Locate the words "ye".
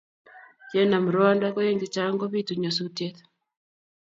0.73-0.81